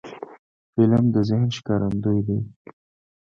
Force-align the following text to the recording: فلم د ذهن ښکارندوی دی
فلم 0.73 1.03
د 1.13 1.15
ذهن 1.29 1.49
ښکارندوی 1.57 2.19
دی 2.27 2.39